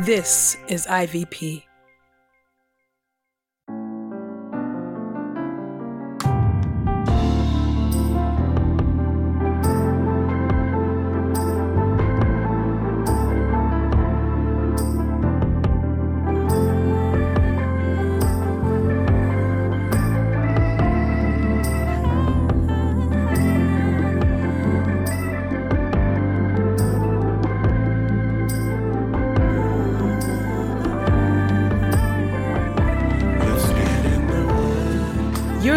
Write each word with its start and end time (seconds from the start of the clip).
This 0.00 0.56
is 0.66 0.86
IVP. 0.86 1.62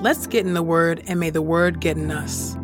Let's 0.00 0.28
get 0.28 0.46
in 0.46 0.54
the 0.54 0.62
Word, 0.62 1.02
and 1.08 1.18
may 1.18 1.30
the 1.30 1.42
Word 1.42 1.80
get 1.80 1.96
in 1.96 2.12
us. 2.12 2.56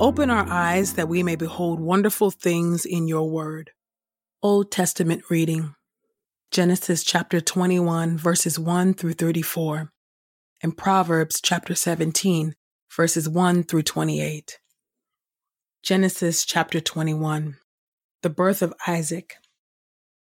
Open 0.00 0.28
our 0.28 0.44
eyes 0.48 0.94
that 0.94 1.08
we 1.08 1.22
may 1.22 1.36
behold 1.36 1.78
wonderful 1.78 2.32
things 2.32 2.84
in 2.84 3.06
your 3.06 3.30
Word. 3.30 3.70
Old 4.42 4.72
Testament 4.72 5.22
reading 5.30 5.76
Genesis 6.50 7.04
chapter 7.04 7.40
21, 7.40 8.18
verses 8.18 8.58
1 8.58 8.94
through 8.94 9.12
34, 9.12 9.92
and 10.64 10.76
Proverbs 10.76 11.40
chapter 11.40 11.76
17, 11.76 12.56
verses 12.90 13.28
1 13.28 13.62
through 13.62 13.82
28. 13.82 14.58
Genesis 15.84 16.44
chapter 16.44 16.80
21 16.80 17.56
The 18.22 18.30
birth 18.30 18.62
of 18.62 18.74
Isaac. 18.88 19.36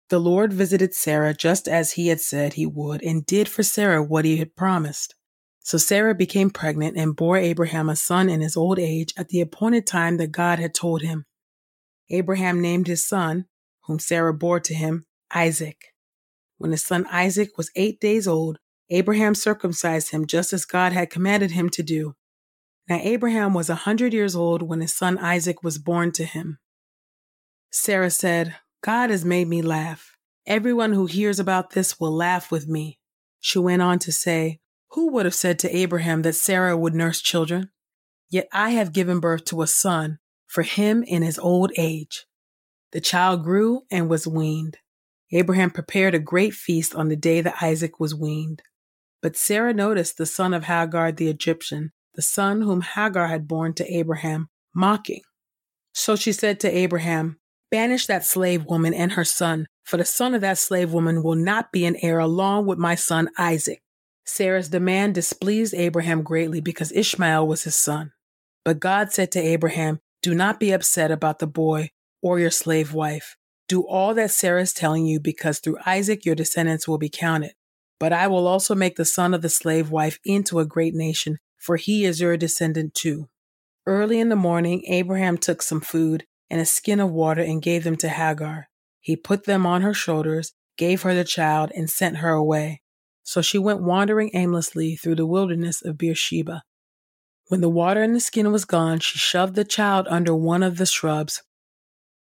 The 0.08 0.19
Lord 0.19 0.53
visited 0.53 0.97
Sarah 0.97 1.33
just 1.33 1.69
as 1.69 1.92
he 1.92 2.08
had 2.08 2.20
said 2.20 2.55
he 2.55 2.67
would, 2.67 3.05
and 3.05 3.25
did 3.25 3.48
for 3.48 3.62
Sarah 3.62 4.03
what 4.03 4.25
he 4.25 4.39
had 4.39 4.56
promised. 4.56 5.14
So 5.62 5.78
Sarah 5.78 6.14
became 6.14 6.50
pregnant 6.50 6.96
and 6.96 7.14
bore 7.14 7.36
Abraham 7.36 7.88
a 7.88 7.96
son 7.96 8.28
in 8.28 8.41
his 8.41 8.56
old 8.56 8.78
age 8.78 9.14
at 9.16 9.28
the 9.28 9.41
appointed 9.41 9.86
time 9.86 10.16
that 10.16 10.32
God 10.32 10.58
had 10.58 10.74
told 10.74 11.02
him. 11.02 11.24
Abraham 12.10 12.60
named 12.60 12.88
his 12.88 13.06
son, 13.06 13.46
whom 13.84 13.98
Sarah 13.98 14.34
bore 14.34 14.60
to 14.60 14.74
him, 14.74 15.06
Isaac. 15.33 15.94
When 16.58 16.72
his 16.72 16.84
son 16.84 17.06
Isaac 17.10 17.56
was 17.56 17.70
eight 17.74 18.00
days 18.00 18.27
old, 18.28 18.58
Abraham 18.90 19.34
circumcised 19.34 20.10
him 20.10 20.27
just 20.27 20.52
as 20.52 20.64
God 20.64 20.92
had 20.92 21.10
commanded 21.10 21.52
him 21.52 21.70
to 21.70 21.83
do. 21.83 22.14
Now 22.88 22.98
Abraham 23.00 23.55
was 23.55 23.70
a 23.70 23.74
hundred 23.74 24.12
years 24.12 24.36
old 24.36 24.62
when 24.62 24.80
his 24.80 24.94
son 24.94 25.16
Isaac 25.18 25.62
was 25.62 25.78
born 25.78 26.12
to 26.12 26.24
him. 26.24 26.58
Sarah 27.70 28.10
said, 28.10 28.56
God 28.83 29.10
has 29.10 29.24
made 29.24 29.48
me 29.48 29.62
laugh. 29.62 30.16
Everyone 30.46 30.92
who 30.92 31.06
hears 31.06 31.38
about 31.38 31.70
this 31.70 32.01
will 32.01 32.12
laugh 32.12 32.51
with 32.51 32.68
me. 32.68 32.98
She 33.40 33.58
went 33.58 33.80
on 33.80 33.98
to 34.01 34.12
say, 34.12 34.61
who 34.92 35.13
would 35.13 35.25
have 35.25 35.35
said 35.35 35.58
to 35.61 35.77
Abraham 35.77 36.23
that 36.23 36.35
Sarah 36.35 36.77
would 36.77 36.95
nurse 36.95 37.20
children? 37.20 37.70
Yet 38.30 38.48
I 38.53 38.70
have 38.70 38.92
given 38.92 39.20
birth 39.20 39.45
to 39.47 39.63
a 39.63 39.67
son 39.67 40.19
for 40.47 40.63
him 40.63 41.03
in 41.03 41.23
his 41.23 41.39
old 41.39 41.73
age. 41.79 42.27
The 42.92 43.01
child 43.01 43.42
grew 43.42 43.83
and 43.91 44.08
was 44.08 44.27
weaned. 44.27 44.79
Abraham 45.33 45.70
prepared 45.70 46.14
a 46.14 46.19
great 46.19 46.52
feast 46.52 46.95
on 46.95 47.08
the 47.08 47.17
day 47.17 47.41
that 47.41 47.63
Isaac 47.63 47.98
was 47.98 48.14
weaned. 48.14 48.63
But 49.23 49.36
Sarah 49.36 49.73
noticed 49.73 50.19
the 50.19 50.27
son 50.27 50.52
of 50.52 50.64
Hagar 50.64 51.11
the 51.11 51.29
Egyptian, 51.29 51.92
the 52.14 52.23
son 52.23 52.61
whom 52.61 52.83
Hagar 52.83 53.29
had 53.29 53.48
borne 53.48 53.73
to 53.75 53.95
Abraham, 53.95 54.48
mocking. 54.75 55.23
So 55.95 56.17
she 56.17 56.33
said 56.33 56.61
to 56.61 56.70
Abraham, 56.70 57.39
Banish 57.70 58.07
that 58.07 58.27
slave 58.27 58.67
woman 58.67 58.92
and 58.92 59.13
her 59.13 59.25
son, 59.25 59.67
for 59.85 59.97
the 59.97 60.05
son 60.05 60.35
of 60.35 60.42
that 60.42 60.58
slave 60.58 60.92
woman 60.92 61.23
will 61.23 61.35
not 61.35 61.73
be 61.73 61.86
an 61.86 61.97
heir 62.02 62.19
along 62.19 62.67
with 62.67 62.79
my 62.79 62.95
son 62.95 63.31
Isaac. 63.39 63.82
Sarah's 64.24 64.68
demand 64.68 65.14
displeased 65.14 65.74
Abraham 65.74 66.22
greatly 66.22 66.60
because 66.60 66.92
Ishmael 66.92 67.46
was 67.46 67.64
his 67.64 67.77
son. 67.77 68.12
But 68.64 68.80
God 68.80 69.12
said 69.12 69.33
to 69.33 69.40
Abraham, 69.40 70.00
Do 70.22 70.34
not 70.34 70.60
be 70.60 70.72
upset 70.72 71.10
about 71.10 71.38
the 71.38 71.46
boy 71.46 71.90
or 72.22 72.38
your 72.38 72.50
slave 72.50 72.94
wife. 72.94 73.36
Do 73.68 73.83
all 73.83 74.14
that 74.14 74.30
Sarah 74.30 74.62
is 74.62 74.72
telling 74.72 75.06
you 75.06 75.18
because 75.18 75.58
through 75.58 75.78
Isaac 75.86 76.24
your 76.24 76.34
descendants 76.34 76.86
will 76.86 76.98
be 76.98 77.08
counted. 77.08 77.52
But 77.98 78.12
I 78.12 78.27
will 78.27 78.46
also 78.46 78.74
make 78.74 78.96
the 78.96 79.05
son 79.05 79.33
of 79.33 79.42
the 79.42 79.48
slave 79.48 79.90
wife 79.90 80.18
into 80.24 80.58
a 80.58 80.66
great 80.66 80.94
nation, 80.94 81.39
for 81.56 81.77
he 81.77 82.04
is 82.04 82.20
your 82.20 82.36
descendant 82.36 82.94
too. 82.94 83.28
Early 83.86 84.20
in 84.20 84.28
the 84.28 84.36
morning, 84.36 84.84
Abraham 84.89 85.39
took 85.39 85.62
some 85.62 85.80
food 85.80 86.24
and 86.50 86.60
a 86.60 86.66
skin 86.66 87.00
of 87.00 87.10
water 87.10 87.42
and 87.42 87.62
gave 87.62 87.83
them 87.83 87.96
to 87.96 88.08
Hagar. 88.08 88.68
He 89.00 89.16
put 89.16 89.44
them 89.44 89.64
on 89.66 89.83
her 89.83 89.94
shoulders, 89.94 90.52
gave 90.77 91.02
her 91.02 91.14
the 91.14 91.24
child, 91.24 91.72
and 91.74 91.89
sent 91.89 92.18
her 92.18 92.30
away. 92.30 92.82
So 93.22 93.40
she 93.40 93.58
went 93.58 93.83
wandering 93.83 94.30
aimlessly 94.34 94.96
through 94.96 95.16
the 95.16 95.27
wilderness 95.27 95.83
of 95.83 95.98
Beersheba. 95.98 96.62
When 97.48 97.60
the 97.60 97.68
water 97.68 98.02
in 98.02 98.12
the 98.14 98.20
skin 98.20 98.50
was 98.50 98.64
gone, 98.64 99.00
she 99.00 99.18
shoved 99.18 99.55
the 99.55 99.64
child 99.64 100.06
under 100.08 100.34
one 100.34 100.62
of 100.62 100.78
the 100.78 100.86
shrubs. 100.86 101.42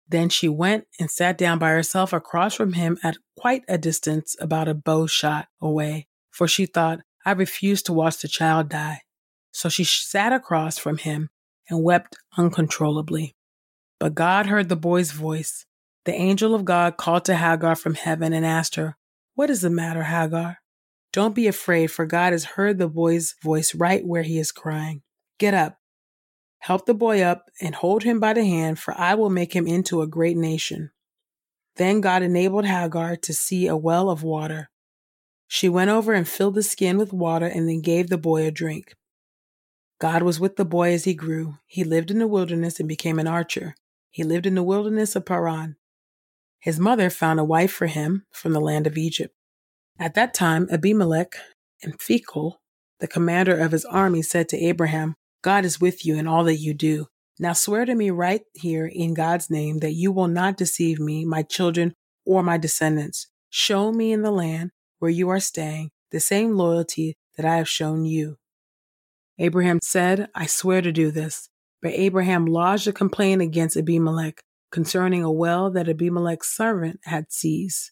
Then 0.08 0.28
she 0.28 0.48
went 0.48 0.86
and 0.98 1.10
sat 1.10 1.38
down 1.38 1.58
by 1.58 1.70
herself 1.70 2.12
across 2.12 2.54
from 2.54 2.72
him 2.72 2.98
at 3.02 3.16
quite 3.38 3.62
a 3.68 3.78
distance, 3.78 4.34
about 4.40 4.66
a 4.66 4.74
bow 4.74 5.06
shot 5.06 5.46
away, 5.60 6.08
for 6.30 6.48
she 6.48 6.66
thought, 6.66 7.00
I 7.24 7.32
refuse 7.32 7.82
to 7.84 7.92
watch 7.92 8.20
the 8.20 8.28
child 8.28 8.68
die. 8.68 9.02
So 9.52 9.68
she 9.68 9.84
sat 9.84 10.32
across 10.32 10.78
from 10.78 10.98
him 10.98 11.30
and 11.68 11.84
wept 11.84 12.16
uncontrollably. 12.36 13.36
But 14.00 14.14
God 14.14 14.46
heard 14.46 14.68
the 14.68 14.76
boy's 14.76 15.12
voice. 15.12 15.66
The 16.06 16.14
angel 16.14 16.54
of 16.54 16.64
God 16.64 16.96
called 16.96 17.24
to 17.26 17.36
Hagar 17.36 17.76
from 17.76 17.94
heaven 17.94 18.32
and 18.32 18.44
asked 18.44 18.74
her, 18.76 18.96
What 19.34 19.50
is 19.50 19.60
the 19.60 19.70
matter, 19.70 20.04
Hagar? 20.04 20.58
Don't 21.12 21.34
be 21.34 21.48
afraid, 21.48 21.88
for 21.88 22.06
God 22.06 22.32
has 22.32 22.44
heard 22.44 22.78
the 22.78 22.88
boy's 22.88 23.34
voice 23.42 23.74
right 23.74 24.06
where 24.06 24.22
he 24.22 24.38
is 24.38 24.52
crying. 24.52 25.02
Get 25.38 25.54
up, 25.54 25.78
help 26.58 26.86
the 26.86 26.94
boy 26.94 27.22
up, 27.22 27.46
and 27.60 27.74
hold 27.74 28.04
him 28.04 28.20
by 28.20 28.32
the 28.32 28.44
hand, 28.44 28.78
for 28.78 28.94
I 28.96 29.14
will 29.14 29.30
make 29.30 29.54
him 29.54 29.66
into 29.66 30.02
a 30.02 30.06
great 30.06 30.36
nation. 30.36 30.90
Then 31.76 32.00
God 32.00 32.22
enabled 32.22 32.66
Hagar 32.66 33.16
to 33.16 33.32
see 33.32 33.66
a 33.66 33.76
well 33.76 34.10
of 34.10 34.22
water. 34.22 34.70
She 35.48 35.68
went 35.68 35.90
over 35.90 36.12
and 36.12 36.28
filled 36.28 36.54
the 36.54 36.62
skin 36.62 36.96
with 36.96 37.12
water 37.12 37.46
and 37.46 37.68
then 37.68 37.80
gave 37.80 38.08
the 38.08 38.18
boy 38.18 38.46
a 38.46 38.52
drink. 38.52 38.94
God 39.98 40.22
was 40.22 40.38
with 40.38 40.56
the 40.56 40.64
boy 40.64 40.92
as 40.92 41.04
he 41.04 41.14
grew. 41.14 41.56
He 41.66 41.82
lived 41.82 42.10
in 42.10 42.20
the 42.20 42.28
wilderness 42.28 42.78
and 42.78 42.88
became 42.88 43.18
an 43.18 43.26
archer. 43.26 43.74
He 44.10 44.22
lived 44.22 44.46
in 44.46 44.54
the 44.54 44.62
wilderness 44.62 45.16
of 45.16 45.26
Paran. 45.26 45.76
His 46.60 46.78
mother 46.78 47.10
found 47.10 47.40
a 47.40 47.44
wife 47.44 47.72
for 47.72 47.86
him 47.86 48.26
from 48.30 48.52
the 48.52 48.60
land 48.60 48.86
of 48.86 48.96
Egypt. 48.96 49.34
At 50.00 50.14
that 50.14 50.32
time, 50.32 50.66
Abimelech 50.72 51.36
and 51.82 51.98
Phicol, 51.98 52.54
the 53.00 53.06
commander 53.06 53.54
of 53.54 53.72
his 53.72 53.84
army, 53.84 54.22
said 54.22 54.48
to 54.48 54.56
Abraham, 54.56 55.14
God 55.42 55.66
is 55.66 55.78
with 55.78 56.06
you 56.06 56.16
in 56.16 56.26
all 56.26 56.42
that 56.44 56.56
you 56.56 56.72
do. 56.72 57.08
Now 57.38 57.52
swear 57.52 57.84
to 57.84 57.94
me 57.94 58.08
right 58.10 58.40
here 58.54 58.86
in 58.86 59.12
God's 59.12 59.50
name 59.50 59.80
that 59.80 59.92
you 59.92 60.10
will 60.10 60.26
not 60.26 60.56
deceive 60.56 60.98
me, 60.98 61.26
my 61.26 61.42
children, 61.42 61.92
or 62.24 62.42
my 62.42 62.56
descendants. 62.56 63.26
Show 63.50 63.92
me 63.92 64.10
in 64.10 64.22
the 64.22 64.30
land 64.30 64.70
where 65.00 65.10
you 65.10 65.28
are 65.28 65.38
staying 65.38 65.90
the 66.12 66.20
same 66.20 66.56
loyalty 66.56 67.18
that 67.36 67.44
I 67.44 67.56
have 67.56 67.68
shown 67.68 68.06
you. 68.06 68.36
Abraham 69.38 69.80
said, 69.82 70.28
I 70.34 70.46
swear 70.46 70.80
to 70.80 70.92
do 70.92 71.10
this. 71.10 71.50
But 71.82 71.92
Abraham 71.92 72.46
lodged 72.46 72.88
a 72.88 72.92
complaint 72.92 73.42
against 73.42 73.76
Abimelech 73.76 74.40
concerning 74.72 75.22
a 75.22 75.30
well 75.30 75.70
that 75.70 75.88
Abimelech's 75.90 76.48
servant 76.48 77.00
had 77.04 77.32
seized. 77.32 77.90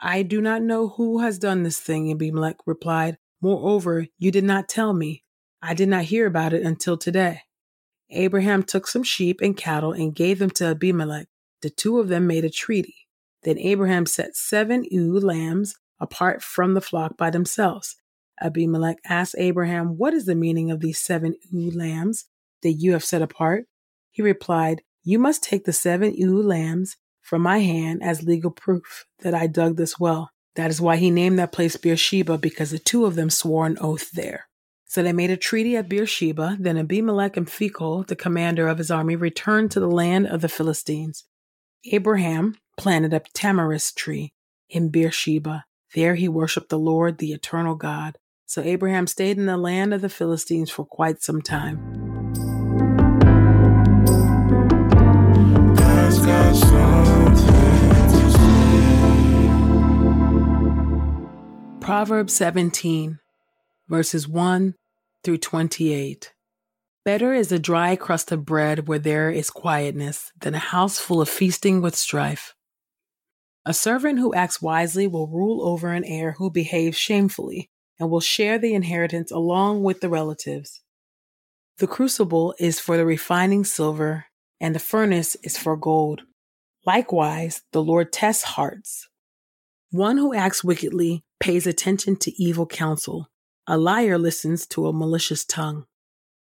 I 0.00 0.22
do 0.22 0.40
not 0.40 0.62
know 0.62 0.88
who 0.88 1.20
has 1.20 1.38
done 1.38 1.62
this 1.62 1.78
thing, 1.78 2.10
Abimelech 2.10 2.56
replied. 2.66 3.18
Moreover, 3.42 4.06
you 4.18 4.30
did 4.30 4.44
not 4.44 4.68
tell 4.68 4.94
me. 4.94 5.24
I 5.62 5.74
did 5.74 5.88
not 5.90 6.04
hear 6.04 6.26
about 6.26 6.54
it 6.54 6.62
until 6.62 6.96
today. 6.96 7.42
Abraham 8.08 8.62
took 8.62 8.86
some 8.86 9.02
sheep 9.02 9.40
and 9.42 9.56
cattle 9.56 9.92
and 9.92 10.14
gave 10.14 10.38
them 10.38 10.50
to 10.50 10.66
Abimelech. 10.68 11.28
The 11.60 11.70
two 11.70 11.98
of 11.98 12.08
them 12.08 12.26
made 12.26 12.44
a 12.44 12.50
treaty. 12.50 13.08
Then 13.42 13.58
Abraham 13.58 14.06
set 14.06 14.36
seven 14.36 14.84
ewe 14.90 15.20
lambs 15.20 15.76
apart 16.00 16.42
from 16.42 16.72
the 16.72 16.80
flock 16.80 17.16
by 17.18 17.30
themselves. 17.30 17.96
Abimelech 18.40 18.96
asked 19.04 19.34
Abraham, 19.38 19.98
What 19.98 20.14
is 20.14 20.24
the 20.24 20.34
meaning 20.34 20.70
of 20.70 20.80
these 20.80 20.98
seven 20.98 21.34
ewe 21.50 21.70
lambs 21.70 22.24
that 22.62 22.72
you 22.72 22.92
have 22.92 23.04
set 23.04 23.20
apart? 23.20 23.66
He 24.10 24.22
replied, 24.22 24.82
You 25.04 25.18
must 25.18 25.42
take 25.42 25.64
the 25.64 25.72
seven 25.74 26.14
ewe 26.14 26.42
lambs 26.42 26.96
from 27.30 27.42
my 27.42 27.58
hand 27.58 28.02
as 28.02 28.24
legal 28.24 28.50
proof 28.50 29.06
that 29.20 29.34
I 29.34 29.46
dug 29.46 29.76
this 29.76 30.00
well. 30.00 30.32
That 30.56 30.68
is 30.68 30.80
why 30.80 30.96
he 30.96 31.12
named 31.12 31.38
that 31.38 31.52
place 31.52 31.76
Beersheba, 31.76 32.38
because 32.38 32.72
the 32.72 32.78
two 32.80 33.06
of 33.06 33.14
them 33.14 33.30
swore 33.30 33.66
an 33.66 33.78
oath 33.80 34.10
there. 34.10 34.48
So 34.86 35.00
they 35.00 35.12
made 35.12 35.30
a 35.30 35.36
treaty 35.36 35.76
at 35.76 35.88
Beersheba. 35.88 36.56
Then 36.58 36.76
Abimelech 36.76 37.36
and 37.36 37.46
Phicol, 37.46 38.04
the 38.04 38.16
commander 38.16 38.66
of 38.66 38.78
his 38.78 38.90
army, 38.90 39.14
returned 39.14 39.70
to 39.70 39.78
the 39.78 39.88
land 39.88 40.26
of 40.26 40.40
the 40.40 40.48
Philistines. 40.48 41.22
Abraham 41.92 42.56
planted 42.76 43.14
a 43.14 43.20
tamarisk 43.32 43.94
tree 43.94 44.32
in 44.68 44.88
Beersheba. 44.88 45.66
There 45.94 46.16
he 46.16 46.28
worshiped 46.28 46.68
the 46.68 46.80
Lord, 46.80 47.18
the 47.18 47.30
eternal 47.30 47.76
God. 47.76 48.18
So 48.46 48.60
Abraham 48.60 49.06
stayed 49.06 49.38
in 49.38 49.46
the 49.46 49.56
land 49.56 49.94
of 49.94 50.00
the 50.00 50.08
Philistines 50.08 50.68
for 50.68 50.84
quite 50.84 51.22
some 51.22 51.42
time. 51.42 51.99
Proverbs 62.00 62.32
17, 62.32 63.18
verses 63.86 64.26
1 64.26 64.74
through 65.22 65.36
28. 65.36 66.32
Better 67.04 67.34
is 67.34 67.52
a 67.52 67.58
dry 67.58 67.94
crust 67.94 68.32
of 68.32 68.46
bread 68.46 68.88
where 68.88 68.98
there 68.98 69.28
is 69.28 69.50
quietness 69.50 70.32
than 70.40 70.54
a 70.54 70.58
house 70.58 70.98
full 70.98 71.20
of 71.20 71.28
feasting 71.28 71.82
with 71.82 71.94
strife. 71.94 72.54
A 73.66 73.74
servant 73.74 74.18
who 74.18 74.32
acts 74.32 74.62
wisely 74.62 75.06
will 75.06 75.26
rule 75.26 75.62
over 75.68 75.92
an 75.92 76.04
heir 76.06 76.36
who 76.38 76.50
behaves 76.50 76.96
shamefully 76.96 77.68
and 77.98 78.08
will 78.08 78.22
share 78.22 78.58
the 78.58 78.72
inheritance 78.72 79.30
along 79.30 79.82
with 79.82 80.00
the 80.00 80.08
relatives. 80.08 80.80
The 81.80 81.86
crucible 81.86 82.54
is 82.58 82.80
for 82.80 82.96
the 82.96 83.04
refining 83.04 83.66
silver, 83.66 84.24
and 84.58 84.74
the 84.74 84.78
furnace 84.78 85.36
is 85.42 85.58
for 85.58 85.76
gold. 85.76 86.22
Likewise, 86.86 87.60
the 87.72 87.82
Lord 87.82 88.10
tests 88.10 88.44
hearts. 88.44 89.09
One 89.92 90.18
who 90.18 90.32
acts 90.32 90.62
wickedly 90.62 91.24
pays 91.40 91.66
attention 91.66 92.14
to 92.16 92.40
evil 92.40 92.64
counsel. 92.64 93.28
A 93.66 93.76
liar 93.76 94.18
listens 94.18 94.64
to 94.68 94.86
a 94.86 94.92
malicious 94.92 95.44
tongue. 95.44 95.84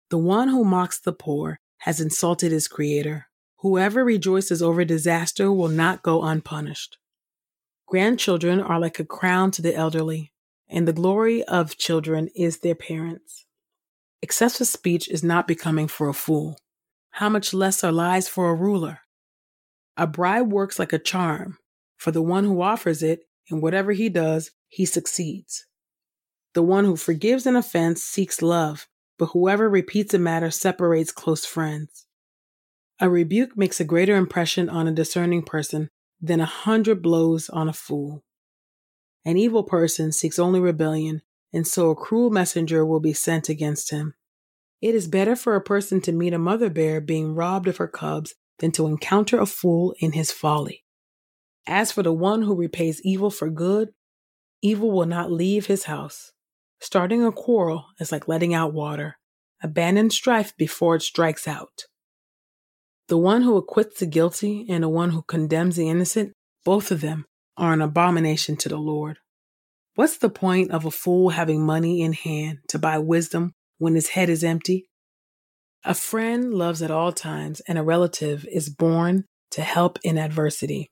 The 0.09 0.18
one 0.18 0.47
who 0.47 0.63
mocks 0.63 1.00
the 1.00 1.13
poor 1.13 1.59
has 1.80 2.01
insulted 2.01 2.51
his 2.51 2.68
creator. 2.68 3.27
Whoever 3.57 4.03
rejoices 4.03 4.63
over 4.63 4.83
disaster 4.83 5.51
will 5.51 5.68
not 5.68 6.01
go 6.01 6.24
unpunished. 6.24 6.97
Grandchildren 7.86 8.59
are 8.59 8.80
like 8.80 9.00
a 9.00 9.06
crown 9.06 9.51
to 9.51 9.62
the 9.62 9.75
elderly, 9.75 10.31
and 10.68 10.88
the 10.88 10.94
glory 10.94 11.44
of 11.44 11.77
children 11.77 12.30
is 12.36 12.59
their 12.59 12.74
parents. 12.74 13.45
Excessive 14.24 14.68
speech 14.68 15.07
is 15.07 15.24
not 15.24 15.48
becoming 15.48 15.88
for 15.88 16.09
a 16.09 16.15
fool. 16.15 16.57
How 17.12 17.30
much 17.30 17.53
less 17.53 17.83
are 17.83 17.91
lies 17.91 18.27
for 18.27 18.50
a 18.50 18.56
ruler? 18.56 19.01
A 19.98 20.07
bribe 20.07 20.51
works 20.51 20.80
like 20.80 20.94
a 20.94 21.00
charm. 21.00 21.59
For 21.98 22.09
the 22.09 22.24
one 22.24 22.44
who 22.44 22.62
offers 22.62 23.03
it, 23.03 23.27
and 23.50 23.62
whatever 23.62 23.92
he 23.92 24.09
does, 24.09 24.51
he 24.68 24.86
succeeds. 24.86 25.65
The 26.53 26.63
one 26.63 26.86
who 26.86 26.95
forgives 26.95 27.45
an 27.45 27.56
offense 27.56 28.01
seeks 28.01 28.42
love, 28.42 28.88
but 29.18 29.27
whoever 29.27 29.69
repeats 29.69 30.13
a 30.13 30.19
matter 30.19 30.51
separates 30.51 31.12
close 31.12 31.45
friends. 31.45 32.06
A 33.00 33.09
rebuke 33.09 33.57
makes 33.57 33.81
a 33.81 33.86
greater 33.86 34.15
impression 34.15 34.69
on 34.69 34.88
a 34.88 34.94
discerning 34.94 35.44
person 35.44 35.89
than 36.21 36.39
a 36.39 36.45
hundred 36.45 37.01
blows 37.01 37.50
on 37.50 37.68
a 37.68 37.74
fool. 37.74 38.24
An 39.25 39.38
evil 39.38 39.63
person 39.63 40.12
seeks 40.12 40.39
only 40.39 40.59
rebellion, 40.62 41.21
and 41.51 41.68
so 41.68 41.89
a 41.89 41.95
cruel 41.95 42.30
messenger 42.30 42.86
will 42.86 43.01
be 43.01 43.13
sent 43.13 43.50
against 43.50 43.91
him. 43.91 44.13
It 44.81 44.95
is 44.95 45.07
better 45.07 45.36
for 45.36 45.56
a 45.56 45.62
person 45.62 46.00
to 46.01 46.12
meet 46.12 46.33
a 46.33 46.39
mother 46.39 46.69
bear 46.69 47.01
being 47.01 47.36
robbed 47.36 47.68
of 47.68 47.77
her 47.77 47.88
cubs 47.88 48.36
than 48.59 48.71
to 48.74 48.88
encounter 48.88 49.39
a 49.39 49.45
fool 49.45 49.94
in 50.00 50.13
his 50.13 50.31
folly. 50.31 50.85
As 51.67 51.91
for 51.91 52.03
the 52.03 52.13
one 52.13 52.44
who 52.44 52.56
repays 52.56 53.01
evil 53.03 53.29
for 53.29 53.50
good, 53.50 53.89
evil 54.62 54.91
will 54.91 55.06
not 55.06 55.31
leave 55.31 55.65
his 55.65 55.85
house. 55.85 56.31
Starting 56.79 57.23
a 57.23 57.31
quarrel 57.31 57.85
is 58.00 58.12
like 58.12 58.27
letting 58.27 58.53
out 58.53 58.73
water. 58.73 59.17
Abandon 59.63 60.09
strife 60.09 60.56
before 60.57 60.95
it 60.95 61.01
strikes 61.01 61.47
out. 61.47 61.85
The 63.07 63.17
one 63.17 63.44
who 63.44 63.57
acquits 63.57 64.00
the 64.00 64.06
guilty 64.06 64.65
and 64.69 64.83
the 64.83 64.89
one 64.89 65.12
who 65.12 65.21
condemns 65.21 65.75
the 65.75 65.89
innocent, 65.89 66.33
both 66.63 66.91
of 66.91 67.01
them 67.01 67.25
are 67.57 67.73
an 67.73 67.81
abomination 67.81 68.57
to 68.57 68.69
the 68.69 68.77
Lord. 68.77 69.17
What's 69.95 70.17
the 70.17 70.29
point 70.29 70.71
of 70.71 70.85
a 70.85 70.91
fool 70.91 71.29
having 71.29 71.65
money 71.65 72.01
in 72.01 72.13
hand 72.13 72.59
to 72.69 72.79
buy 72.79 72.97
wisdom 72.97 73.53
when 73.77 73.95
his 73.95 74.09
head 74.09 74.29
is 74.29 74.44
empty? 74.44 74.88
A 75.83 75.94
friend 75.94 76.53
loves 76.53 76.81
at 76.81 76.91
all 76.91 77.12
times, 77.12 77.62
and 77.67 77.77
a 77.77 77.83
relative 77.83 78.45
is 78.51 78.69
born 78.69 79.25
to 79.51 79.62
help 79.62 80.00
in 80.03 80.17
adversity. 80.17 80.89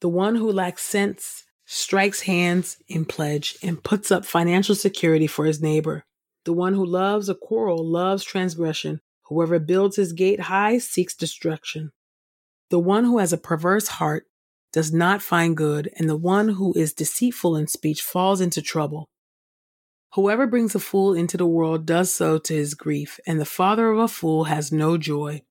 The 0.00 0.08
one 0.08 0.36
who 0.36 0.50
lacks 0.50 0.82
sense 0.82 1.44
strikes 1.66 2.22
hands 2.22 2.76
in 2.88 3.04
pledge 3.04 3.56
and 3.62 3.82
puts 3.82 4.10
up 4.10 4.24
financial 4.24 4.74
security 4.74 5.26
for 5.26 5.44
his 5.44 5.60
neighbor. 5.60 6.04
The 6.44 6.52
one 6.52 6.74
who 6.74 6.84
loves 6.84 7.28
a 7.28 7.34
quarrel 7.34 7.84
loves 7.84 8.24
transgression 8.24 9.00
Whoever 9.28 9.58
builds 9.58 9.96
his 9.96 10.14
gate 10.14 10.40
high 10.40 10.78
seeks 10.78 11.14
destruction. 11.14 11.92
The 12.70 12.78
one 12.78 13.04
who 13.04 13.18
has 13.18 13.32
a 13.32 13.38
perverse 13.38 13.88
heart 13.88 14.24
does 14.72 14.90
not 14.90 15.22
find 15.22 15.56
good, 15.56 15.90
and 15.96 16.08
the 16.08 16.16
one 16.16 16.48
who 16.48 16.72
is 16.74 16.94
deceitful 16.94 17.54
in 17.54 17.66
speech 17.66 18.00
falls 18.00 18.40
into 18.40 18.62
trouble. 18.62 19.10
Whoever 20.14 20.46
brings 20.46 20.74
a 20.74 20.78
fool 20.78 21.12
into 21.12 21.36
the 21.36 21.46
world 21.46 21.84
does 21.84 22.10
so 22.10 22.38
to 22.38 22.54
his 22.54 22.72
grief, 22.72 23.20
and 23.26 23.38
the 23.38 23.44
father 23.44 23.90
of 23.90 23.98
a 23.98 24.08
fool 24.08 24.44
has 24.44 24.72
no 24.72 24.96
joy. 24.96 25.42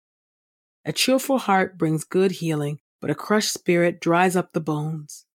A 0.83 0.91
cheerful 0.91 1.37
heart 1.37 1.77
brings 1.77 2.03
good 2.03 2.31
healing, 2.31 2.79
but 3.01 3.09
a 3.09 3.15
crushed 3.15 3.53
spirit 3.53 4.01
dries 4.01 4.35
up 4.35 4.53
the 4.53 4.59
bones. 4.59 5.25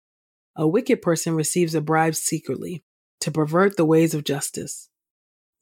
A 0.56 0.66
wicked 0.66 1.00
person 1.00 1.34
receives 1.34 1.74
a 1.74 1.80
bribe 1.80 2.14
secretly 2.14 2.84
to 3.20 3.30
pervert 3.30 3.76
the 3.76 3.84
ways 3.84 4.14
of 4.14 4.24
justice. 4.24 4.88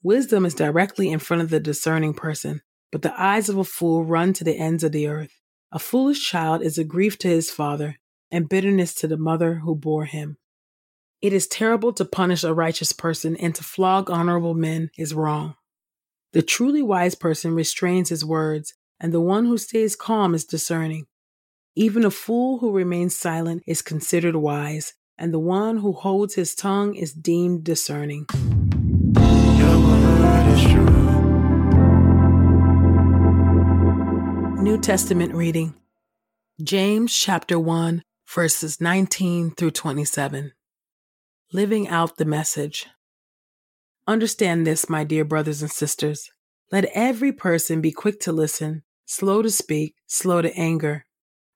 Wisdom 0.03 0.45
is 0.45 0.55
directly 0.55 1.11
in 1.11 1.19
front 1.19 1.43
of 1.43 1.49
the 1.49 1.59
discerning 1.59 2.13
person, 2.13 2.61
but 2.91 3.03
the 3.03 3.21
eyes 3.21 3.49
of 3.49 3.57
a 3.57 3.63
fool 3.63 4.03
run 4.03 4.33
to 4.33 4.43
the 4.43 4.57
ends 4.57 4.83
of 4.83 4.91
the 4.91 5.07
earth. 5.07 5.39
A 5.71 5.79
foolish 5.79 6.27
child 6.27 6.61
is 6.61 6.77
a 6.77 6.83
grief 6.83 7.17
to 7.19 7.27
his 7.27 7.51
father, 7.51 7.97
and 8.31 8.49
bitterness 8.49 8.93
to 8.95 9.07
the 9.07 9.17
mother 9.17 9.55
who 9.55 9.75
bore 9.75 10.05
him. 10.05 10.37
It 11.21 11.33
is 11.33 11.47
terrible 11.47 11.93
to 11.93 12.03
punish 12.03 12.43
a 12.43 12.53
righteous 12.53 12.93
person, 12.93 13.37
and 13.37 13.53
to 13.55 13.63
flog 13.63 14.09
honorable 14.09 14.55
men 14.55 14.89
is 14.97 15.13
wrong. 15.13 15.55
The 16.33 16.41
truly 16.41 16.81
wise 16.81 17.13
person 17.13 17.53
restrains 17.53 18.09
his 18.09 18.25
words, 18.25 18.73
and 18.99 19.13
the 19.13 19.21
one 19.21 19.45
who 19.45 19.57
stays 19.57 19.95
calm 19.95 20.33
is 20.33 20.45
discerning. 20.45 21.05
Even 21.75 22.03
a 22.03 22.11
fool 22.11 22.59
who 22.59 22.73
remains 22.73 23.15
silent 23.15 23.63
is 23.65 23.81
considered 23.81 24.35
wise, 24.35 24.93
and 25.17 25.33
the 25.33 25.39
one 25.39 25.77
who 25.77 25.93
holds 25.93 26.35
his 26.35 26.53
tongue 26.53 26.95
is 26.95 27.13
deemed 27.13 27.63
discerning. 27.63 28.25
New 34.61 34.77
Testament 34.77 35.33
reading 35.33 35.73
James 36.61 37.15
chapter 37.15 37.57
1, 37.57 38.03
verses 38.27 38.81
19 38.81 39.51
through 39.51 39.71
27. 39.71 40.51
Living 41.53 41.87
out 41.87 42.17
the 42.17 42.25
message. 42.25 42.87
Understand 44.05 44.67
this, 44.67 44.89
my 44.89 45.05
dear 45.05 45.23
brothers 45.23 45.61
and 45.61 45.71
sisters. 45.71 46.29
Let 46.69 46.89
every 46.93 47.31
person 47.31 47.79
be 47.79 47.93
quick 47.93 48.19
to 48.21 48.33
listen, 48.33 48.83
slow 49.05 49.41
to 49.41 49.49
speak, 49.49 49.95
slow 50.05 50.41
to 50.41 50.53
anger. 50.57 51.05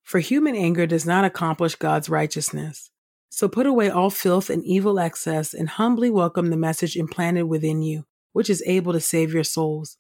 For 0.06 0.20
human 0.20 0.56
anger 0.56 0.86
does 0.86 1.04
not 1.04 1.26
accomplish 1.26 1.74
God's 1.76 2.10
righteousness. 2.10 2.92
So 3.30 3.50
put 3.50 3.66
away 3.66 3.90
all 3.90 4.12
filth 4.12 4.52
and 4.52 4.64
evil 4.64 5.00
excess 5.00 5.52
and 5.52 5.68
humbly 5.68 6.12
welcome 6.12 6.52
the 6.52 6.58
message 6.58 6.96
implanted 6.96 7.46
within 7.46 7.82
you, 7.82 8.06
which 8.32 8.48
is 8.48 8.64
able 8.68 8.94
to 8.94 9.00
save 9.00 9.34
your 9.34 9.44
souls. 9.44 9.98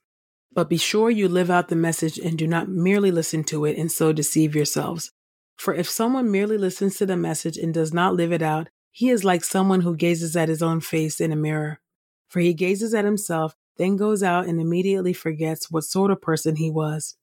But 0.53 0.69
be 0.69 0.77
sure 0.77 1.09
you 1.09 1.27
live 1.27 1.49
out 1.49 1.69
the 1.69 1.75
message 1.75 2.19
and 2.19 2.37
do 2.37 2.45
not 2.45 2.69
merely 2.69 3.09
listen 3.09 3.43
to 3.45 3.65
it 3.65 3.79
and 3.79 3.91
so 3.91 4.13
deceive 4.13 4.55
yourselves. 4.55 5.11
For 5.57 5.73
if 5.73 5.89
someone 5.89 6.31
merely 6.31 6.59
listens 6.59 6.97
to 6.97 7.07
the 7.07 7.17
message 7.17 7.57
and 7.57 7.73
does 7.73 7.91
not 7.91 8.13
live 8.13 8.31
it 8.31 8.43
out, 8.43 8.69
he 8.91 9.09
is 9.09 9.23
like 9.23 9.43
someone 9.43 9.81
who 9.81 9.95
gazes 9.95 10.37
at 10.37 10.49
his 10.49 10.61
own 10.61 10.81
face 10.81 11.19
in 11.19 11.31
a 11.31 11.35
mirror. 11.35 11.79
For 12.27 12.41
he 12.41 12.53
gazes 12.53 12.93
at 12.93 13.05
himself, 13.05 13.55
then 13.77 13.97
goes 13.97 14.21
out 14.21 14.45
and 14.45 14.61
immediately 14.61 15.13
forgets 15.13 15.71
what 15.71 15.83
sort 15.83 16.11
of 16.11 16.21
person 16.21 16.57
he 16.57 16.69
was. 16.69 17.17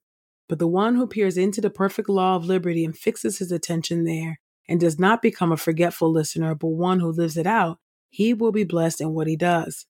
But 0.52 0.59
the 0.59 0.68
one 0.68 0.97
who 0.97 1.06
peers 1.06 1.38
into 1.38 1.62
the 1.62 1.71
perfect 1.71 2.11
law 2.11 2.37
of 2.37 2.44
liberty 2.44 2.85
and 2.85 2.94
fixes 2.94 3.38
his 3.38 3.50
attention 3.50 4.04
there, 4.04 4.38
and 4.68 4.78
does 4.78 4.99
not 4.99 5.23
become 5.23 5.50
a 5.50 5.56
forgetful 5.56 6.12
listener, 6.12 6.54
but 6.54 6.66
one 6.66 7.00
who 7.00 7.11
lives 7.11 7.38
it 7.38 7.47
out, 7.47 7.78
he 8.11 8.35
will 8.35 8.52
be 8.52 8.62
blessed 8.62 9.00
in 9.00 9.14
what 9.14 9.26
he 9.26 9.35
does. 9.35 9.87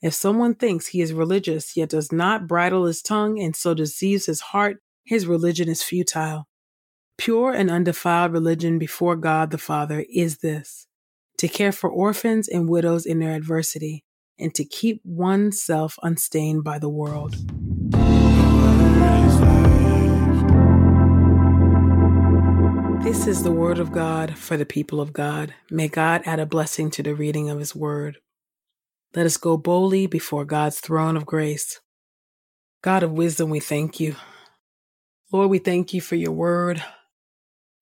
If 0.00 0.14
someone 0.14 0.54
thinks 0.54 0.86
he 0.86 1.00
is 1.00 1.12
religious 1.12 1.76
yet 1.76 1.88
does 1.88 2.12
not 2.12 2.46
bridle 2.46 2.84
his 2.84 3.02
tongue 3.02 3.40
and 3.40 3.56
so 3.56 3.74
deceives 3.74 4.26
his 4.26 4.40
heart, 4.40 4.76
his 5.04 5.26
religion 5.26 5.68
is 5.68 5.82
futile. 5.82 6.46
Pure 7.16 7.54
and 7.54 7.68
undefiled 7.68 8.32
religion 8.32 8.78
before 8.78 9.16
God 9.16 9.50
the 9.50 9.58
Father 9.58 10.06
is 10.08 10.38
this 10.38 10.86
to 11.38 11.48
care 11.48 11.72
for 11.72 11.90
orphans 11.90 12.46
and 12.46 12.68
widows 12.68 13.04
in 13.04 13.18
their 13.18 13.34
adversity, 13.34 14.04
and 14.38 14.54
to 14.54 14.64
keep 14.64 15.00
oneself 15.04 15.98
unstained 16.04 16.62
by 16.62 16.78
the 16.78 16.88
world. 16.88 17.34
This 23.08 23.26
is 23.26 23.42
the 23.42 23.50
word 23.50 23.78
of 23.78 23.90
God 23.90 24.36
for 24.36 24.58
the 24.58 24.66
people 24.66 25.00
of 25.00 25.14
God. 25.14 25.54
May 25.70 25.88
God 25.88 26.20
add 26.26 26.40
a 26.40 26.44
blessing 26.44 26.90
to 26.90 27.02
the 27.02 27.14
reading 27.14 27.48
of 27.48 27.58
his 27.58 27.74
word. 27.74 28.18
Let 29.14 29.24
us 29.24 29.38
go 29.38 29.56
boldly 29.56 30.06
before 30.06 30.44
God's 30.44 30.78
throne 30.78 31.16
of 31.16 31.24
grace. 31.24 31.80
God 32.82 33.02
of 33.02 33.12
wisdom, 33.12 33.48
we 33.48 33.60
thank 33.60 33.98
you. 33.98 34.14
Lord, 35.32 35.48
we 35.48 35.58
thank 35.58 35.94
you 35.94 36.02
for 36.02 36.16
your 36.16 36.32
word 36.32 36.84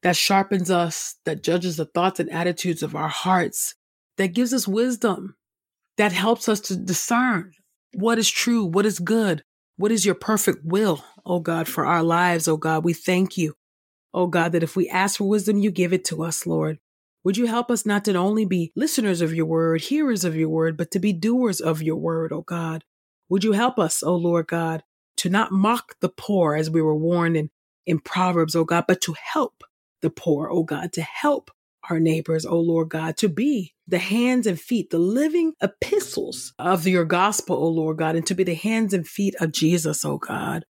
that 0.04 0.14
sharpens 0.14 0.70
us, 0.70 1.16
that 1.24 1.42
judges 1.42 1.76
the 1.76 1.86
thoughts 1.86 2.20
and 2.20 2.30
attitudes 2.30 2.84
of 2.84 2.94
our 2.94 3.08
hearts, 3.08 3.74
that 4.18 4.32
gives 4.32 4.54
us 4.54 4.68
wisdom, 4.68 5.34
that 5.96 6.12
helps 6.12 6.48
us 6.48 6.60
to 6.60 6.76
discern 6.76 7.50
what 7.94 8.16
is 8.16 8.30
true, 8.30 8.64
what 8.64 8.86
is 8.86 9.00
good, 9.00 9.42
what 9.76 9.90
is 9.90 10.06
your 10.06 10.14
perfect 10.14 10.64
will, 10.64 11.04
oh 11.24 11.40
God, 11.40 11.66
for 11.66 11.84
our 11.84 12.04
lives, 12.04 12.46
oh 12.46 12.56
God. 12.56 12.84
We 12.84 12.92
thank 12.92 13.36
you 13.36 13.56
oh 14.14 14.26
God, 14.26 14.52
that 14.52 14.62
if 14.62 14.76
we 14.76 14.88
ask 14.88 15.18
for 15.18 15.28
wisdom, 15.28 15.58
you 15.58 15.70
give 15.70 15.92
it 15.92 16.04
to 16.06 16.22
us, 16.22 16.46
Lord. 16.46 16.78
Would 17.24 17.36
you 17.36 17.46
help 17.46 17.70
us 17.70 17.84
not 17.84 18.04
to 18.04 18.14
only 18.14 18.44
be 18.44 18.72
listeners 18.76 19.20
of 19.20 19.34
your 19.34 19.46
word, 19.46 19.80
hearers 19.80 20.24
of 20.24 20.36
your 20.36 20.48
word, 20.48 20.76
but 20.76 20.92
to 20.92 21.00
be 21.00 21.12
doers 21.12 21.60
of 21.60 21.82
your 21.82 21.96
word, 21.96 22.32
oh 22.32 22.42
God? 22.42 22.84
Would 23.28 23.42
you 23.42 23.52
help 23.52 23.78
us, 23.78 24.02
oh 24.02 24.14
Lord 24.14 24.46
God, 24.46 24.84
to 25.18 25.28
not 25.28 25.50
mock 25.50 25.96
the 26.00 26.08
poor 26.08 26.54
as 26.54 26.70
we 26.70 26.80
were 26.80 26.96
warned 26.96 27.36
in, 27.36 27.50
in 27.84 27.98
Proverbs, 27.98 28.54
oh 28.54 28.64
God, 28.64 28.84
but 28.86 29.00
to 29.02 29.14
help 29.20 29.64
the 30.02 30.10
poor, 30.10 30.48
oh 30.50 30.62
God, 30.62 30.92
to 30.92 31.02
help 31.02 31.50
our 31.90 31.98
neighbors, 31.98 32.46
oh 32.46 32.60
Lord 32.60 32.90
God, 32.90 33.16
to 33.18 33.28
be 33.28 33.74
the 33.88 33.98
hands 33.98 34.46
and 34.46 34.60
feet, 34.60 34.90
the 34.90 34.98
living 34.98 35.54
epistles 35.62 36.52
of 36.58 36.86
your 36.86 37.04
gospel, 37.04 37.56
oh 37.56 37.68
Lord 37.68 37.98
God, 37.98 38.16
and 38.16 38.26
to 38.26 38.34
be 38.34 38.44
the 38.44 38.54
hands 38.54 38.94
and 38.94 39.06
feet 39.06 39.34
of 39.40 39.52
Jesus, 39.52 40.04
oh 40.04 40.18
God. 40.18 40.64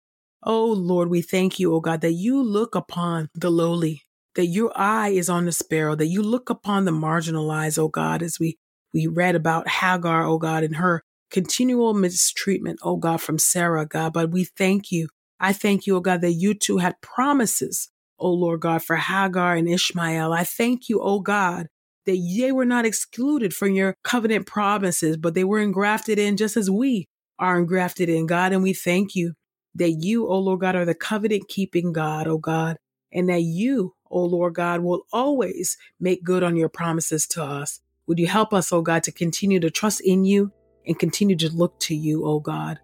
Oh 0.45 0.65
Lord, 0.73 1.09
we 1.09 1.21
thank 1.21 1.57
you, 1.57 1.73
oh 1.73 1.79
God, 1.79 2.01
that 2.01 2.13
you 2.13 2.43
look 2.43 2.75
upon 2.75 3.29
the 3.33 3.49
lowly, 3.49 4.03
that 4.35 4.47
your 4.47 4.73
eye 4.75 5.09
is 5.09 5.29
on 5.29 5.45
the 5.45 5.53
sparrow, 5.53 5.95
that 5.95 6.07
you 6.07 6.21
look 6.21 6.49
upon 6.49 6.83
the 6.83 6.91
marginalized, 6.91 7.79
oh 7.79 7.87
God, 7.87 8.21
as 8.21 8.39
we, 8.41 8.57
we 8.93 9.07
read 9.07 9.35
about 9.35 9.69
Hagar, 9.69 10.25
oh 10.25 10.37
God, 10.37 10.63
and 10.63 10.75
her 10.75 11.01
continual 11.31 11.93
mistreatment, 11.93 12.79
oh 12.83 12.97
God, 12.97 13.21
from 13.21 13.39
Sarah, 13.39 13.85
God. 13.85 14.11
But 14.11 14.31
we 14.31 14.43
thank 14.43 14.91
you. 14.91 15.07
I 15.39 15.53
thank 15.53 15.87
you, 15.87 15.95
oh 15.95 16.01
God, 16.01 16.19
that 16.21 16.33
you 16.33 16.53
too 16.53 16.79
had 16.79 16.99
promises, 17.01 17.89
oh 18.19 18.31
Lord 18.31 18.59
God, 18.59 18.83
for 18.83 18.97
Hagar 18.97 19.55
and 19.55 19.69
Ishmael. 19.69 20.33
I 20.33 20.43
thank 20.43 20.89
you, 20.89 20.99
oh 21.01 21.21
God, 21.21 21.67
that 22.05 22.35
they 22.37 22.51
were 22.51 22.65
not 22.65 22.85
excluded 22.85 23.53
from 23.53 23.75
your 23.75 23.95
covenant 24.03 24.45
promises, 24.45 25.15
but 25.15 25.35
they 25.35 25.45
were 25.45 25.59
engrafted 25.59 26.19
in 26.19 26.35
just 26.35 26.57
as 26.57 26.69
we 26.69 27.07
are 27.39 27.57
engrafted 27.57 28.09
in, 28.09 28.25
God. 28.25 28.51
And 28.51 28.61
we 28.61 28.73
thank 28.73 29.15
you 29.15 29.35
that 29.75 29.91
you, 29.91 30.27
O 30.27 30.37
Lord 30.39 30.61
God, 30.61 30.75
are 30.75 30.85
the 30.85 30.95
covenant 30.95 31.47
keeping 31.47 31.93
God, 31.93 32.27
O 32.27 32.37
God, 32.37 32.77
and 33.11 33.29
that 33.29 33.41
you, 33.41 33.95
O 34.09 34.23
Lord 34.23 34.55
God, 34.55 34.81
will 34.81 35.05
always 35.11 35.77
make 35.99 36.23
good 36.23 36.43
on 36.43 36.55
your 36.55 36.69
promises 36.69 37.27
to 37.27 37.43
us. 37.43 37.79
Would 38.07 38.19
you 38.19 38.27
help 38.27 38.53
us, 38.53 38.71
O 38.71 38.81
God, 38.81 39.03
to 39.03 39.11
continue 39.11 39.59
to 39.59 39.71
trust 39.71 40.01
in 40.01 40.25
you 40.25 40.51
and 40.85 40.99
continue 40.99 41.35
to 41.37 41.49
look 41.49 41.79
to 41.81 41.95
you, 41.95 42.25
O 42.25 42.39
God? 42.39 42.79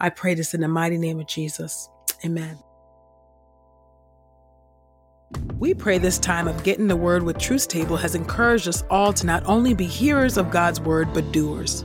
I 0.00 0.10
pray 0.10 0.34
this 0.34 0.54
in 0.54 0.60
the 0.60 0.68
mighty 0.68 0.98
name 0.98 1.20
of 1.20 1.26
Jesus. 1.26 1.88
Amen. 2.24 2.58
We 5.58 5.74
pray 5.74 5.98
this 5.98 6.18
time 6.18 6.48
of 6.48 6.62
getting 6.62 6.88
the 6.88 6.96
word 6.96 7.22
with 7.22 7.38
Truth 7.38 7.68
Table 7.68 7.96
has 7.96 8.14
encouraged 8.14 8.68
us 8.68 8.82
all 8.90 9.12
to 9.12 9.26
not 9.26 9.44
only 9.44 9.74
be 9.74 9.86
hearers 9.86 10.38
of 10.38 10.50
God's 10.50 10.80
word, 10.80 11.12
but 11.12 11.32
doers. 11.32 11.84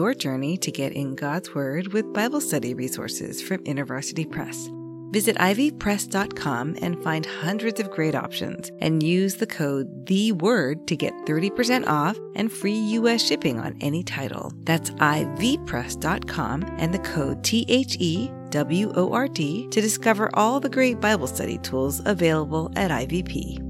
Your 0.00 0.14
journey 0.14 0.56
to 0.56 0.70
get 0.70 0.94
in 0.94 1.14
God's 1.14 1.54
Word 1.54 1.92
with 1.92 2.14
Bible 2.14 2.40
study 2.40 2.72
resources 2.72 3.42
from 3.42 3.58
InterVarsity 3.64 4.30
Press. 4.30 4.70
Visit 5.10 5.36
ivpress.com 5.36 6.76
and 6.80 7.02
find 7.04 7.26
hundreds 7.26 7.80
of 7.80 7.90
great 7.90 8.14
options 8.14 8.72
and 8.78 9.02
use 9.02 9.34
the 9.34 9.46
code 9.46 10.06
The 10.06 10.32
Word 10.32 10.88
to 10.88 10.96
get 10.96 11.12
30% 11.26 11.86
off 11.86 12.18
and 12.34 12.50
free 12.50 12.78
US 12.96 13.22
shipping 13.22 13.60
on 13.60 13.76
any 13.82 14.02
title. 14.02 14.54
That's 14.60 14.88
ivpress.com 14.92 16.76
and 16.78 16.94
the 16.94 17.00
code 17.00 17.44
T 17.44 17.66
H 17.68 17.98
E 18.00 18.30
W 18.48 18.92
O 18.96 19.12
R 19.12 19.28
D 19.28 19.68
to 19.68 19.82
discover 19.82 20.30
all 20.32 20.60
the 20.60 20.70
great 20.70 20.98
Bible 20.98 21.26
study 21.26 21.58
tools 21.58 22.00
available 22.06 22.72
at 22.74 22.90
IVP. 22.90 23.69